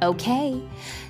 Okay, 0.00 0.62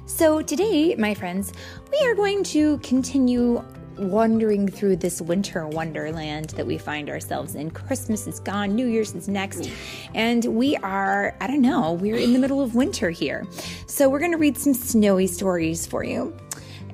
so 0.06 0.40
today, 0.40 0.94
my 0.94 1.12
friends, 1.12 1.52
we 1.92 2.06
are 2.06 2.14
going 2.14 2.42
to 2.44 2.78
continue 2.78 3.62
wandering 3.98 4.66
through 4.66 4.96
this 4.96 5.20
winter 5.20 5.66
wonderland 5.68 6.50
that 6.50 6.66
we 6.66 6.78
find 6.78 7.10
ourselves 7.10 7.54
in. 7.54 7.70
Christmas 7.70 8.26
is 8.26 8.40
gone, 8.40 8.74
New 8.74 8.86
Year's 8.86 9.14
is 9.14 9.28
next, 9.28 9.70
and 10.14 10.42
we 10.46 10.74
are, 10.78 11.36
I 11.38 11.46
don't 11.46 11.60
know, 11.60 11.92
we're 11.92 12.16
in 12.16 12.32
the 12.32 12.38
middle 12.38 12.62
of 12.62 12.74
winter 12.74 13.10
here. 13.10 13.46
So 13.86 14.08
we're 14.08 14.20
going 14.20 14.32
to 14.32 14.38
read 14.38 14.56
some 14.56 14.72
snowy 14.72 15.26
stories 15.26 15.86
for 15.86 16.02
you. 16.02 16.34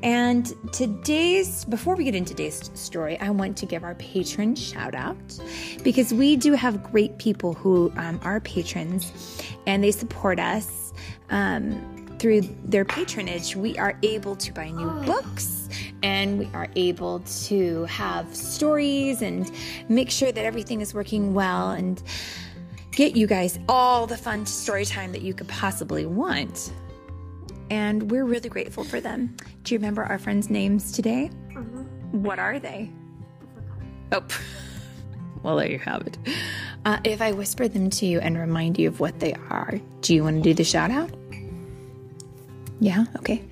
And 0.02 0.52
today's, 0.72 1.64
before 1.64 1.94
we 1.94 2.02
get 2.02 2.16
into 2.16 2.34
today's 2.34 2.72
story, 2.74 3.20
I 3.20 3.30
want 3.30 3.56
to 3.58 3.66
give 3.66 3.84
our 3.84 3.94
patron 3.94 4.56
shout 4.56 4.96
out 4.96 5.16
because 5.84 6.12
we 6.12 6.34
do 6.34 6.54
have 6.54 6.82
great 6.82 7.18
people 7.18 7.54
who 7.54 7.92
um, 7.96 8.18
are 8.24 8.40
patrons 8.40 9.12
and 9.68 9.82
they 9.82 9.92
support 9.92 10.40
us. 10.40 10.83
Um, 11.30 12.16
through 12.18 12.42
their 12.64 12.84
patronage, 12.84 13.56
we 13.56 13.76
are 13.78 13.98
able 14.02 14.36
to 14.36 14.52
buy 14.52 14.70
new 14.70 14.88
books 15.04 15.68
and 16.02 16.38
we 16.38 16.48
are 16.54 16.68
able 16.76 17.20
to 17.20 17.84
have 17.84 18.34
stories 18.34 19.22
and 19.22 19.50
make 19.88 20.10
sure 20.10 20.30
that 20.30 20.44
everything 20.44 20.80
is 20.80 20.94
working 20.94 21.34
well 21.34 21.70
and 21.70 22.02
get 22.92 23.16
you 23.16 23.26
guys 23.26 23.58
all 23.68 24.06
the 24.06 24.16
fun 24.16 24.46
story 24.46 24.84
time 24.84 25.12
that 25.12 25.22
you 25.22 25.34
could 25.34 25.48
possibly 25.48 26.06
want. 26.06 26.72
And 27.70 28.10
we're 28.10 28.24
really 28.24 28.48
grateful 28.48 28.84
for 28.84 29.00
them. 29.00 29.36
Do 29.64 29.74
you 29.74 29.78
remember 29.78 30.04
our 30.04 30.18
friends' 30.18 30.50
names 30.50 30.92
today? 30.92 31.28
What 32.12 32.38
are 32.38 32.58
they? 32.58 32.90
Oh, 34.12 34.22
well, 35.42 35.56
there 35.56 35.70
you 35.70 35.78
have 35.78 36.06
it. 36.06 36.18
Uh, 36.84 36.98
if 37.02 37.22
I 37.22 37.32
whisper 37.32 37.66
them 37.66 37.88
to 37.90 38.06
you 38.06 38.20
and 38.20 38.36
remind 38.36 38.78
you 38.78 38.88
of 38.88 39.00
what 39.00 39.18
they 39.18 39.32
are, 39.48 39.80
do 40.02 40.14
you 40.14 40.22
want 40.22 40.36
to 40.36 40.42
do 40.42 40.52
the 40.52 40.64
shout 40.64 40.90
out? 40.90 41.10
Yeah, 42.78 43.06
okay. 43.16 43.42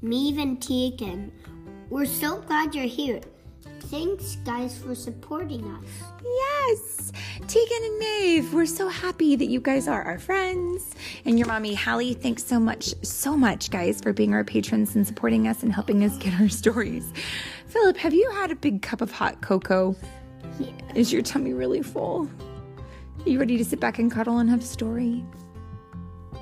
Maeve 0.00 0.38
and 0.38 0.60
Tegan, 0.60 1.30
we're 1.90 2.06
so 2.06 2.40
glad 2.40 2.74
you're 2.74 2.86
here. 2.86 3.20
Thanks, 3.92 4.36
guys, 4.36 4.78
for 4.78 4.94
supporting 4.94 5.62
us. 5.66 5.84
Yes, 6.24 7.12
Tegan 7.46 7.84
and 7.84 7.98
Maeve, 7.98 8.54
we're 8.54 8.64
so 8.64 8.88
happy 8.88 9.36
that 9.36 9.50
you 9.50 9.60
guys 9.60 9.86
are 9.86 10.00
our 10.00 10.18
friends. 10.18 10.94
And 11.26 11.38
your 11.38 11.46
mommy, 11.46 11.74
Hallie, 11.74 12.14
thanks 12.14 12.42
so 12.42 12.58
much, 12.58 12.94
so 13.04 13.36
much, 13.36 13.70
guys, 13.70 14.00
for 14.00 14.14
being 14.14 14.32
our 14.32 14.44
patrons 14.44 14.96
and 14.96 15.06
supporting 15.06 15.46
us 15.46 15.62
and 15.62 15.70
helping 15.70 16.04
us 16.04 16.16
get 16.16 16.32
our 16.40 16.48
stories. 16.62 17.12
Philip, 17.66 17.98
have 17.98 18.14
you 18.14 18.30
had 18.30 18.50
a 18.50 18.56
big 18.56 18.80
cup 18.80 19.02
of 19.02 19.12
hot 19.12 19.42
cocoa? 19.42 19.94
Is 20.94 21.12
your 21.12 21.20
tummy 21.20 21.52
really 21.52 21.82
full? 21.82 22.30
Are 23.26 23.28
you 23.28 23.38
ready 23.38 23.58
to 23.58 23.64
sit 23.64 23.78
back 23.78 23.98
and 23.98 24.10
cuddle 24.10 24.38
and 24.38 24.48
have 24.48 24.62
a 24.62 24.64
story? 24.64 25.22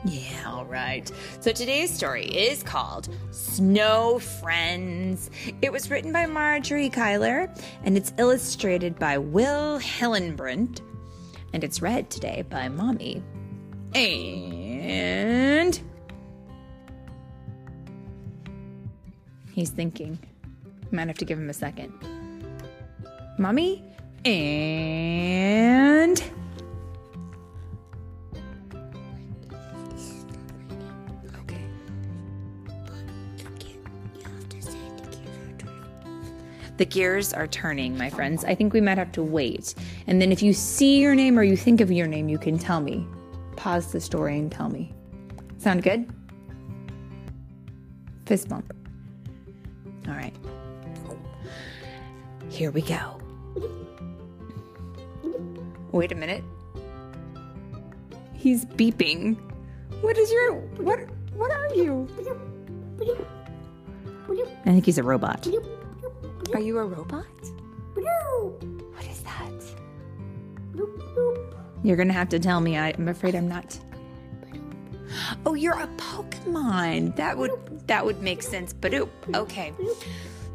Yeah, 0.04 0.44
all 0.46 0.64
right. 0.64 1.10
So 1.40 1.52
today's 1.52 1.90
story 1.90 2.24
is 2.24 2.62
called 2.62 3.08
Snow 3.32 4.18
Friends. 4.18 5.30
It 5.60 5.70
was 5.70 5.90
written 5.90 6.10
by 6.12 6.24
Margery 6.26 6.88
Cuyler 6.88 7.54
and 7.84 7.96
it's 7.98 8.14
illustrated 8.16 8.98
by 8.98 9.18
Will 9.18 9.78
Hillenbrand. 9.78 10.80
And 11.52 11.62
it's 11.62 11.82
read 11.82 12.08
today 12.10 12.44
by 12.48 12.68
Mommy. 12.68 13.22
And 13.94 15.78
he's 19.52 19.70
thinking. 19.70 20.18
Might 20.92 21.08
have 21.08 21.18
to 21.18 21.24
give 21.24 21.38
him 21.38 21.50
a 21.50 21.54
second. 21.54 21.92
Mommy 23.38 23.84
and 24.24 26.22
The 36.80 36.86
gears 36.86 37.34
are 37.34 37.46
turning, 37.46 37.98
my 37.98 38.08
friends. 38.08 38.42
I 38.42 38.54
think 38.54 38.72
we 38.72 38.80
might 38.80 38.96
have 38.96 39.12
to 39.12 39.22
wait. 39.22 39.74
And 40.06 40.18
then 40.18 40.32
if 40.32 40.42
you 40.42 40.54
see 40.54 40.98
your 40.98 41.14
name 41.14 41.38
or 41.38 41.42
you 41.42 41.54
think 41.54 41.82
of 41.82 41.92
your 41.92 42.06
name, 42.06 42.30
you 42.30 42.38
can 42.38 42.56
tell 42.56 42.80
me. 42.80 43.06
Pause 43.56 43.92
the 43.92 44.00
story 44.00 44.38
and 44.38 44.50
tell 44.50 44.70
me. 44.70 44.94
Sound 45.58 45.82
good? 45.82 46.10
Fist 48.24 48.48
bump. 48.48 48.72
All 50.08 50.14
right. 50.14 50.34
Here 52.48 52.70
we 52.70 52.80
go. 52.80 53.20
Wait 55.92 56.12
a 56.12 56.14
minute. 56.14 56.42
He's 58.32 58.64
beeping. 58.64 59.36
What 60.00 60.16
is 60.16 60.32
your 60.32 60.54
what 60.78 61.00
what 61.34 61.50
are 61.50 61.74
you? 61.74 62.08
I 64.64 64.72
think 64.72 64.86
he's 64.86 64.96
a 64.96 65.02
robot. 65.02 65.46
Are 66.54 66.60
you 66.60 66.78
a 66.78 66.84
robot? 66.84 67.26
What 67.94 69.06
is 69.06 69.22
that? 69.22 69.52
You're 71.82 71.96
gonna 71.96 72.12
have 72.12 72.28
to 72.30 72.38
tell 72.38 72.60
me. 72.60 72.76
I, 72.76 72.92
I'm 72.96 73.08
afraid 73.08 73.34
I'm 73.34 73.48
not. 73.48 73.78
Oh, 75.46 75.54
you're 75.54 75.78
a 75.78 75.88
Pokemon. 75.96 77.16
That 77.16 77.36
would 77.36 77.86
that 77.86 78.04
would 78.04 78.22
make 78.22 78.42
sense. 78.42 78.72
But 78.72 78.94
okay, 79.34 79.72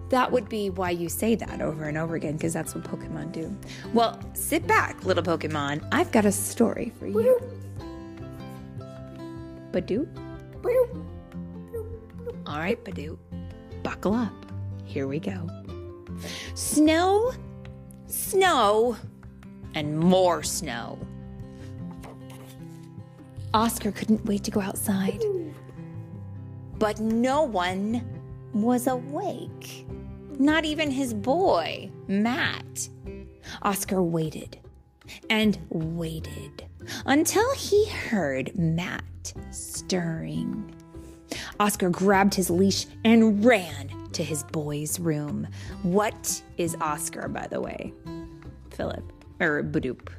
that 0.10 0.32
would 0.32 0.48
be 0.50 0.70
why 0.70 0.92
you 0.92 1.10
say 1.10 1.36
that 1.36 1.62
over 1.62 1.86
and 1.86 1.98
over 1.98 2.16
again 2.16 2.34
because 2.34 2.54
that's 2.54 2.76
what 2.76 2.84
Pokemon 2.84 3.32
do. 3.32 3.56
Well, 3.94 4.20
sit 4.34 4.68
back, 4.68 5.04
little 5.06 5.24
Pokemon. 5.24 5.88
I've 5.92 6.12
got 6.12 6.26
a 6.26 6.32
story 6.32 6.92
for 7.00 7.08
you. 7.08 7.42
Badoo. 9.72 10.08
All 12.48 12.60
right, 12.60 12.84
Badoo. 12.84 13.18
Buckle 13.84 14.14
up. 14.14 14.34
Here 14.86 15.08
we 15.08 15.20
go. 15.20 15.50
Snow, 16.54 17.32
snow, 18.08 18.98
and 19.74 19.98
more 19.98 20.44
snow. 20.44 21.00
Oscar 23.54 23.92
couldn't 23.92 24.26
wait 24.26 24.44
to 24.44 24.52
go 24.52 24.60
outside. 24.62 25.24
But 26.78 27.00
no 27.00 27.44
one 27.44 28.06
was 28.54 28.88
awake. 28.88 29.88
Not 30.38 30.66
even 30.66 30.92
his 30.92 31.14
boy, 31.14 31.90
Matt. 32.08 32.90
Oscar 33.62 34.02
waited 34.04 34.60
and 35.30 35.58
waited 35.70 36.66
until 37.06 37.54
he 37.56 37.88
heard 37.88 38.58
Matt 38.58 39.34
stirring. 39.52 40.74
Oscar 41.60 41.90
grabbed 41.90 42.34
his 42.34 42.50
leash 42.50 42.86
and 43.04 43.44
ran 43.44 44.10
to 44.14 44.24
his 44.24 44.44
boy's 44.44 45.00
room. 45.00 45.48
What 45.84 46.42
is 46.58 46.76
Oscar, 46.82 47.28
by 47.28 47.48
the 47.48 47.62
way? 47.62 47.94
Philip, 48.72 49.04
or 49.40 49.64
Badoop. 49.64 50.10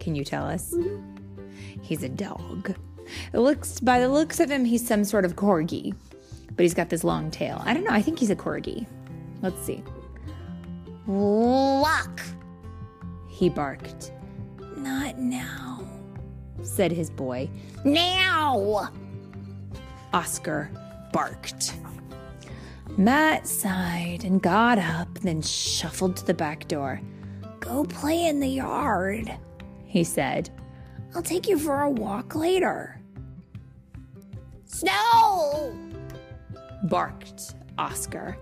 Can 0.00 0.14
you 0.14 0.24
tell 0.24 0.44
us? 0.44 0.74
Mm-hmm. 0.74 1.80
He's 1.82 2.02
a 2.02 2.08
dog. 2.08 2.74
It 3.32 3.38
looks 3.38 3.80
by 3.80 4.00
the 4.00 4.08
looks 4.08 4.40
of 4.40 4.50
him, 4.50 4.64
he's 4.64 4.86
some 4.86 5.04
sort 5.04 5.24
of 5.24 5.36
corgi, 5.36 5.94
but 6.56 6.62
he's 6.62 6.74
got 6.74 6.88
this 6.88 7.04
long 7.04 7.30
tail. 7.30 7.62
I 7.64 7.74
don't 7.74 7.84
know. 7.84 7.90
I 7.90 8.02
think 8.02 8.18
he's 8.18 8.30
a 8.30 8.36
corgi. 8.36 8.86
Let's 9.42 9.62
see. 9.62 9.82
Lock! 11.06 12.20
He 13.28 13.48
barked. 13.48 14.12
Not 14.76 15.18
now, 15.18 15.86
said 16.62 16.92
his 16.92 17.10
boy. 17.10 17.50
Now! 17.84 18.90
Oscar 20.14 20.70
barked. 21.12 21.74
Matt 22.96 23.48
sighed 23.48 24.22
and 24.22 24.40
got 24.40 24.78
up, 24.78 25.12
then 25.18 25.42
shuffled 25.42 26.16
to 26.16 26.24
the 26.24 26.32
back 26.32 26.68
door. 26.68 27.00
Go 27.58 27.84
play 27.84 28.26
in 28.26 28.38
the 28.38 28.48
yard, 28.48 29.36
he 29.86 30.04
said. 30.04 30.50
I'll 31.16 31.22
take 31.22 31.48
you 31.48 31.58
for 31.58 31.82
a 31.82 31.90
walk 31.90 32.36
later. 32.36 33.00
Snow! 34.66 35.76
barked 36.84 37.54
Oscar. 37.76 38.36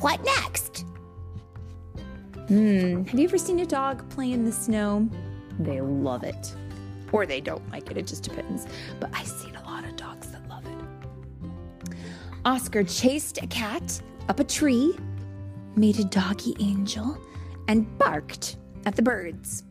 What 0.00 0.24
next? 0.24 0.84
Hmm, 2.48 3.04
have 3.04 3.18
you 3.18 3.28
ever 3.28 3.38
seen 3.38 3.60
a 3.60 3.66
dog 3.66 4.08
play 4.10 4.32
in 4.32 4.44
the 4.44 4.52
snow? 4.52 5.08
They 5.60 5.80
love 5.80 6.24
it. 6.24 6.52
Or 7.12 7.26
they 7.26 7.40
don't 7.40 7.68
like 7.70 7.90
it, 7.90 7.96
it 7.96 8.06
just 8.06 8.24
depends. 8.24 8.66
But 9.00 9.10
I've 9.12 9.26
seen 9.26 9.54
a 9.56 9.62
lot 9.64 9.84
of 9.84 9.96
dogs. 9.96 10.25
Oscar 12.46 12.84
chased 12.84 13.42
a 13.42 13.46
cat 13.48 14.00
up 14.28 14.38
a 14.38 14.44
tree, 14.44 14.96
made 15.74 15.98
a 15.98 16.04
doggy 16.04 16.54
angel, 16.60 17.18
and 17.66 17.98
barked 17.98 18.56
at 18.84 18.94
the 18.94 19.02
birds. 19.02 19.64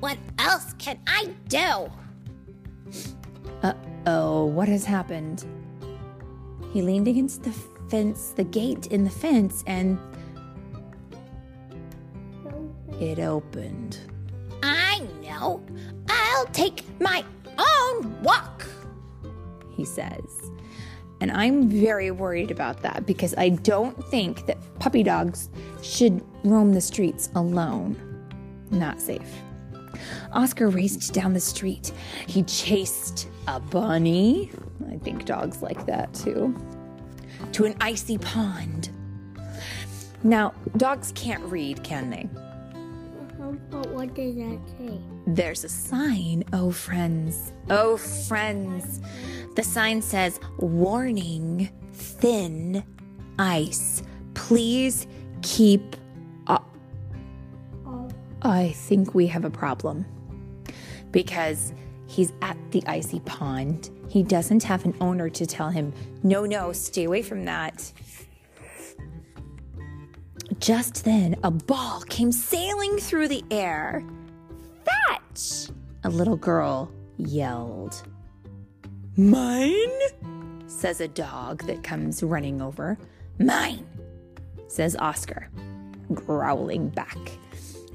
What 0.00 0.16
else 0.38 0.72
can 0.78 0.98
I 1.06 1.28
do? 1.48 1.92
Uh 3.62 3.74
oh, 4.06 4.46
what 4.46 4.66
has 4.66 4.86
happened? 4.86 5.44
He 6.72 6.80
leaned 6.80 7.06
against 7.06 7.42
the 7.42 7.52
fence, 7.90 8.30
the 8.30 8.44
gate 8.44 8.86
in 8.86 9.04
the 9.04 9.10
fence, 9.10 9.62
and 9.66 9.98
it 12.98 13.18
opened. 13.18 13.98
I 14.62 15.06
know. 15.22 15.62
I'll 16.08 16.46
take 16.46 16.82
my 16.98 17.22
own 17.58 18.22
walk, 18.22 18.66
he 19.76 19.84
says. 19.84 20.43
And 21.24 21.32
I'm 21.32 21.70
very 21.70 22.10
worried 22.10 22.50
about 22.50 22.82
that 22.82 23.06
because 23.06 23.34
I 23.38 23.48
don't 23.48 23.96
think 24.08 24.44
that 24.44 24.58
puppy 24.78 25.02
dogs 25.02 25.48
should 25.80 26.22
roam 26.44 26.74
the 26.74 26.82
streets 26.82 27.30
alone. 27.34 27.96
Not 28.70 29.00
safe. 29.00 29.26
Oscar 30.34 30.68
raced 30.68 31.14
down 31.14 31.32
the 31.32 31.40
street. 31.40 31.94
He 32.26 32.42
chased 32.42 33.30
a 33.48 33.58
bunny. 33.58 34.50
I 34.90 34.98
think 34.98 35.24
dogs 35.24 35.62
like 35.62 35.86
that 35.86 36.12
too. 36.12 36.54
To 37.52 37.64
an 37.64 37.74
icy 37.80 38.18
pond. 38.18 38.90
Now, 40.24 40.52
dogs 40.76 41.10
can't 41.14 41.42
read, 41.44 41.82
can 41.82 42.10
they? 42.10 42.28
But 43.70 43.88
what 43.92 44.14
does 44.14 44.34
that 44.36 44.60
say? 44.78 45.00
There's 45.26 45.64
a 45.64 45.70
sign, 45.70 46.44
oh 46.52 46.70
friends, 46.70 47.52
oh 47.70 47.96
friends. 47.96 49.00
The 49.54 49.62
sign 49.62 50.02
says, 50.02 50.40
Warning, 50.58 51.70
thin 51.92 52.84
ice. 53.38 54.02
Please 54.34 55.06
keep 55.42 55.96
up. 56.46 56.76
I 58.42 58.72
think 58.72 59.14
we 59.14 59.26
have 59.28 59.44
a 59.44 59.50
problem 59.50 60.04
because 61.12 61.72
he's 62.06 62.32
at 62.42 62.56
the 62.72 62.82
icy 62.86 63.20
pond. 63.20 63.90
He 64.08 64.22
doesn't 64.22 64.62
have 64.64 64.84
an 64.84 64.94
owner 65.00 65.30
to 65.30 65.46
tell 65.46 65.70
him, 65.70 65.92
No, 66.22 66.44
no, 66.44 66.72
stay 66.72 67.04
away 67.04 67.22
from 67.22 67.44
that. 67.44 67.92
Just 70.58 71.04
then, 71.04 71.36
a 71.42 71.50
ball 71.50 72.02
came 72.08 72.32
sailing 72.32 72.98
through 72.98 73.28
the 73.28 73.44
air. 73.50 74.04
Fetch! 74.84 75.70
A 76.04 76.08
little 76.08 76.36
girl 76.36 76.92
yelled. 77.16 78.02
Mine? 79.16 80.00
says 80.66 81.00
a 81.00 81.08
dog 81.08 81.64
that 81.66 81.84
comes 81.84 82.22
running 82.22 82.60
over. 82.60 82.98
Mine, 83.38 83.86
says 84.66 84.96
Oscar, 84.96 85.48
growling 86.12 86.88
back. 86.88 87.18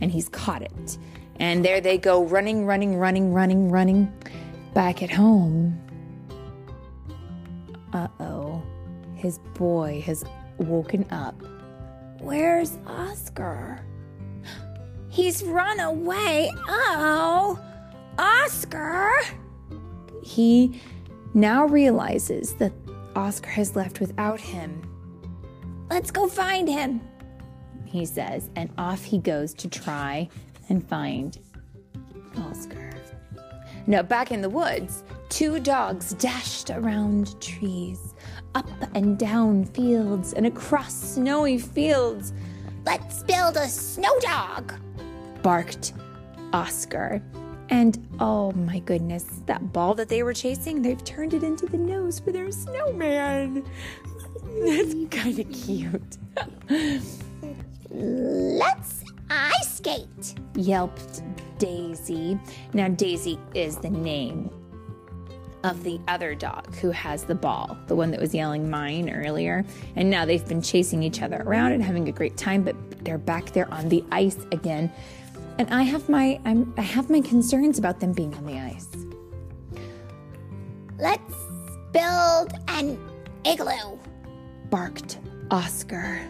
And 0.02 0.12
he's 0.12 0.30
caught 0.30 0.62
it. 0.62 0.98
And 1.36 1.64
there 1.64 1.82
they 1.82 1.98
go, 1.98 2.24
running, 2.24 2.66
running, 2.66 2.96
running, 2.96 3.34
running, 3.34 3.70
running 3.70 4.14
back 4.74 5.04
at 5.04 5.12
home. 5.12 5.78
Uh 7.92 8.08
oh, 8.20 8.64
his 9.16 9.40
boy 9.56 10.02
has 10.06 10.24
woken 10.58 11.06
up. 11.12 11.36
Where's 12.20 12.78
Oscar? 12.86 13.84
He's 15.10 15.44
run 15.44 15.80
away. 15.80 16.52
Oh, 16.68 17.60
Oscar! 18.18 19.12
He 20.24 20.80
now 21.34 21.66
realizes 21.66 22.54
that 22.56 22.74
Oscar 23.16 23.50
has 23.50 23.76
left 23.76 24.00
without 24.00 24.40
him. 24.40 24.82
Let's 25.90 26.12
go 26.12 26.28
find 26.28 26.68
him, 26.68 27.02
he 27.86 28.06
says, 28.06 28.50
and 28.56 28.70
off 28.78 29.04
he 29.04 29.18
goes 29.18 29.54
to 29.56 29.68
try 29.68 30.30
and 30.70 30.88
find 30.88 31.38
Oscar. 32.38 32.90
Now, 33.88 34.04
back 34.04 34.32
in 34.32 34.42
the 34.42 34.50
woods, 34.50 35.04
two 35.30 35.60
dogs 35.60 36.14
dashed 36.14 36.70
around 36.70 37.42
trees, 37.42 38.14
up 38.54 38.70
and 38.94 39.18
down 39.18 39.66
fields, 39.66 40.34
and 40.34 40.46
across 40.46 40.94
snowy 40.94 41.58
fields. 41.58 42.34
Let's 42.86 43.24
build 43.24 43.58
a 43.58 43.68
snow 43.68 44.16
dog, 44.20 44.74
barked 45.42 45.94
Oscar. 46.54 47.22
And 47.70 48.08
oh 48.20 48.52
my 48.54 48.80
goodness, 48.80 49.26
that 49.46 49.72
ball 49.72 49.94
that 49.96 50.10
they 50.10 50.24
were 50.24 50.34
chasing, 50.34 50.82
they've 50.82 51.04
turned 51.04 51.34
it 51.34 51.44
into 51.44 51.66
the 51.66 51.78
nose 51.78 52.20
for 52.20 52.32
their 52.32 52.52
snowman. 52.52 53.64
That's 54.66 54.96
kind 55.12 55.40
of 55.40 55.52
cute. 55.52 56.18
Let's 57.92 59.04
ice 59.30 59.78
skate, 59.78 60.36
yelped 60.56 61.22
Daisy. 61.60 62.40
Now, 62.74 62.88
Daisy 62.88 63.40
is 63.54 63.78
the 63.78 63.90
name 63.90 64.50
of 65.64 65.84
the 65.84 66.00
other 66.08 66.36
dog 66.36 66.74
who 66.76 66.90
has 66.92 67.26
the 67.26 67.36
ball, 67.36 67.78
the 67.88 67.96
one 67.96 68.12
that 68.12 68.20
was 68.20 68.34
yelling 68.34 68.70
mine 68.70 69.10
earlier. 69.10 69.66
And 69.96 70.10
now 70.10 70.26
they've 70.26 70.48
been 70.48 70.62
chasing 70.62 71.04
each 71.04 71.22
other 71.22 71.44
around 71.46 71.74
and 71.74 71.84
having 71.84 72.08
a 72.08 72.12
great 72.12 72.38
time, 72.38 72.64
but 72.64 72.76
they're 73.04 73.18
back 73.18 73.52
there 73.52 73.72
on 73.74 73.90
the 73.90 74.04
ice 74.12 74.38
again. 74.52 74.92
And 75.60 75.70
I 75.72 75.84
have 75.84 76.08
my 76.08 76.40
I'm, 76.46 76.74
I 76.78 76.82
have 76.82 77.10
my 77.10 77.20
concerns 77.20 77.78
about 77.78 78.00
them 78.00 78.14
being 78.14 78.34
on 78.34 78.46
the 78.46 78.58
ice. 78.58 78.88
Let's 80.98 81.36
build 81.92 82.54
an 82.70 82.98
igloo, 83.44 84.00
barked 84.70 85.20
Oscar. 85.52 86.22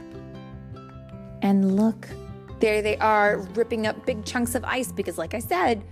And 1.44 1.76
look, 1.76 2.10
there 2.60 2.82
they 2.82 2.98
are 2.98 3.38
ripping 3.54 3.86
up 3.86 4.04
big 4.08 4.26
chunks 4.26 4.56
of 4.56 4.64
ice 4.64 4.92
because 4.92 5.20
like 5.20 5.36
I 5.36 5.40
said, 5.40 5.84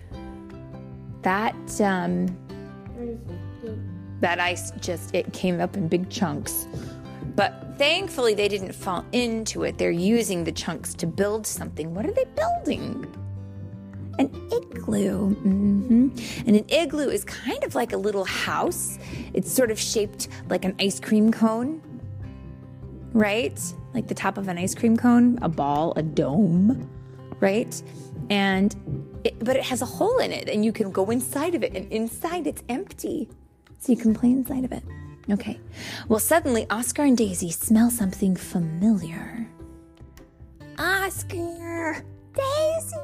that 1.22 1.80
um 1.80 2.36
that 4.20 4.40
ice 4.40 4.72
just 4.82 5.14
it 5.14 5.32
came 5.32 5.62
up 5.62 5.78
in 5.78 5.88
big 5.88 6.10
chunks. 6.10 6.68
But 7.36 7.76
thankfully 7.78 8.34
they 8.34 8.48
didn't 8.48 8.74
fall 8.74 9.06
into 9.12 9.64
it. 9.64 9.78
They're 9.78 9.92
using 9.92 10.44
the 10.44 10.52
chunks 10.52 10.96
to 10.96 11.06
build 11.06 11.46
something. 11.46 11.94
What 11.94 12.04
are 12.08 12.12
they 12.12 12.26
building? 12.36 13.06
An 14.20 14.30
igloo. 14.52 15.30
hmm 15.36 16.10
And 16.46 16.56
an 16.56 16.66
igloo 16.70 17.10
is 17.10 17.24
kind 17.24 17.64
of 17.64 17.76
like 17.76 17.94
a 17.94 17.98
little 17.98 18.26
house. 18.26 18.98
It's 19.34 19.52
sort 19.52 19.72
of 19.72 19.80
shaped 19.80 20.28
like 20.50 20.66
an 20.66 20.76
ice 20.80 21.00
cream 21.00 21.32
cone, 21.32 21.82
right? 23.14 23.60
Like 23.94 24.08
the 24.08 24.16
top 24.16 24.38
of 24.38 24.48
an 24.48 24.58
ice 24.58 24.76
cream 24.76 24.98
cone, 24.98 25.38
a 25.42 25.50
ball, 25.50 25.94
a 25.96 26.04
dome, 26.04 26.90
right? 27.40 27.82
And 28.30 28.76
it, 29.24 29.38
but 29.40 29.56
it 29.56 29.64
has 29.64 29.82
a 29.82 29.86
hole 29.86 30.18
in 30.20 30.32
it, 30.32 30.50
and 30.50 30.66
you 30.66 30.72
can 30.72 30.92
go 30.92 31.10
inside 31.10 31.56
of 31.56 31.64
it, 31.64 31.76
and 31.76 31.92
inside 31.92 32.48
it's 32.48 32.64
empty, 32.70 33.30
so 33.80 33.92
you 33.92 33.98
can 33.98 34.14
play 34.14 34.30
inside 34.30 34.66
of 34.66 34.72
it. 34.72 34.84
Okay. 35.30 35.60
Well, 36.08 36.20
suddenly 36.20 36.66
Oscar 36.70 37.04
and 37.04 37.18
Daisy 37.18 37.52
smell 37.52 37.90
something 37.90 38.36
familiar. 38.36 39.48
Oscar, 40.78 42.04
Daisy. 42.34 42.97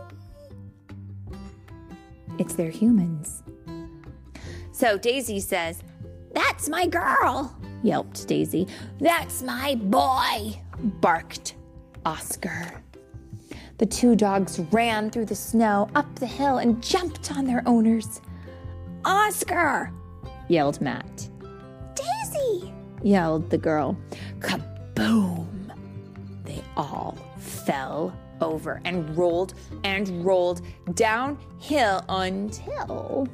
It's 2.38 2.56
their 2.56 2.70
humans. 2.70 3.44
So 4.72 4.98
Daisy 4.98 5.40
says, 5.40 5.84
That's 6.34 6.68
my 6.68 6.88
girl, 6.88 7.56
yelped 7.84 8.28
Daisy. 8.28 8.68
That's 9.00 9.44
my 9.44 9.76
boy, 9.76 10.62
barked 11.00 11.56
Oscar. 12.06 12.82
The 13.78 13.86
two 13.86 14.16
dogs 14.16 14.60
ran 14.72 15.10
through 15.10 15.26
the 15.26 15.36
snow, 15.36 15.90
up 15.96 16.14
the 16.16 16.26
hill, 16.26 16.58
and 16.58 16.82
jumped 16.82 17.32
on 17.32 17.46
their 17.46 17.64
owners. 17.66 18.22
Oscar, 19.06 19.92
yelled 20.48 20.80
Matt. 20.82 21.30
Daisy, 21.96 22.74
yelled 23.02 23.50
the 23.50 23.58
girl. 23.58 23.98
Kaboom! 24.40 25.48
They 26.46 26.64
all 26.76 27.18
fell 27.38 28.16
over 28.44 28.82
and 28.86 29.16
rolled 29.18 29.54
and 29.84 30.26
rolled 30.26 30.62
downhill 30.94 32.04
until 32.10 33.28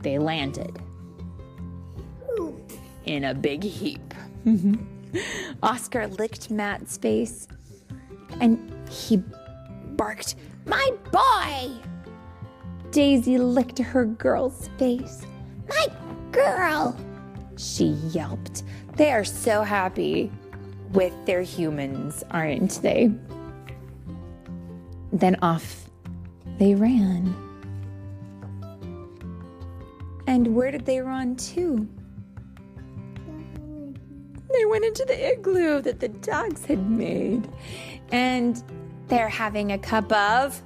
they 0.00 0.18
landed 0.18 0.78
in 3.04 3.24
a 3.24 3.34
big 3.34 3.64
heap. 3.64 4.14
Oscar 5.62 6.06
licked 6.06 6.50
Matt's 6.50 6.96
face 6.96 7.48
and 8.40 8.72
he 8.88 9.22
barked, 9.96 10.36
My 10.66 10.92
boy! 11.10 11.70
Daisy 12.90 13.38
licked 13.38 13.78
her 13.78 14.04
girl's 14.04 14.68
face. 14.78 15.26
My 15.68 15.86
girl! 16.32 16.96
She 17.56 17.86
yelped. 18.12 18.62
They 18.94 19.10
are 19.12 19.24
so 19.24 19.62
happy 19.62 20.30
with 20.92 21.12
their 21.26 21.42
humans, 21.42 22.24
aren't 22.30 22.80
they? 22.82 23.10
Then 25.12 25.36
off 25.42 25.88
they 26.58 26.74
ran. 26.74 27.34
And 30.26 30.54
where 30.54 30.70
did 30.70 30.84
they 30.84 31.00
run 31.00 31.36
to? 31.36 31.88
They 34.52 34.64
went 34.66 34.84
into 34.84 35.04
the 35.04 35.32
igloo 35.32 35.80
that 35.82 36.00
the 36.00 36.08
dogs 36.08 36.64
had 36.66 36.90
made. 36.90 37.48
And 38.12 38.62
they're 39.08 39.28
having 39.28 39.72
a 39.72 39.78
cup 39.78 40.10
of. 40.12 40.60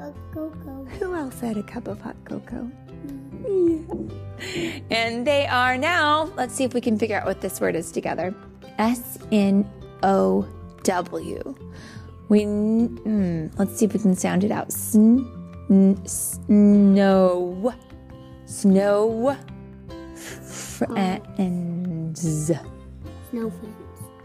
A 0.00 0.12
cocoa. 0.32 0.84
Who 0.98 1.14
else 1.14 1.40
had 1.40 1.56
a 1.56 1.62
cup 1.62 1.88
of 1.88 2.00
hot 2.00 2.16
cocoa? 2.24 2.70
Yeah. 3.44 3.94
And 4.90 5.26
they 5.26 5.46
are 5.46 5.76
now, 5.76 6.32
let's 6.36 6.54
see 6.54 6.64
if 6.64 6.74
we 6.74 6.80
can 6.80 6.98
figure 6.98 7.18
out 7.18 7.26
what 7.26 7.40
this 7.40 7.60
word 7.60 7.76
is 7.76 7.92
together. 7.92 8.34
S 8.78 9.18
N 9.30 9.68
O 10.02 10.46
W. 10.84 11.54
We, 12.28 12.44
mm, 12.44 13.50
let's 13.58 13.76
see 13.76 13.86
if 13.86 13.94
we 13.94 14.00
can 14.00 14.14
sound 14.14 14.44
it 14.44 14.50
out. 14.50 14.70
Sn, 14.70 15.24
N- 15.70 16.04
snow. 16.06 17.74
Snow. 18.46 19.36
Friends. 20.14 20.90
Snow 23.30 23.50
friends. 23.50 23.76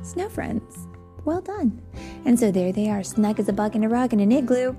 Snow 0.01 0.29
friends. 0.29 0.88
Well 1.25 1.41
done. 1.41 1.81
And 2.25 2.39
so 2.39 2.51
there 2.51 2.72
they 2.72 2.89
are, 2.89 3.03
snug 3.03 3.39
as 3.39 3.50
a 3.50 3.53
bug 3.53 3.75
in 3.75 3.83
a 3.83 3.89
rug 3.89 4.13
in 4.13 4.19
an 4.19 4.31
igloo, 4.31 4.75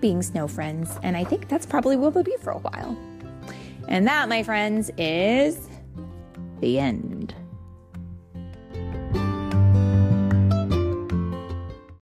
being 0.00 0.22
snow 0.22 0.46
friends. 0.46 0.98
And 1.02 1.16
I 1.16 1.24
think 1.24 1.48
that's 1.48 1.66
probably 1.66 1.96
where 1.96 2.10
we'll 2.10 2.24
be 2.24 2.36
for 2.40 2.50
a 2.50 2.58
while. 2.58 2.96
And 3.88 4.06
that, 4.06 4.28
my 4.28 4.42
friends, 4.42 4.90
is 4.98 5.68
the 6.60 6.78
end. 6.78 7.17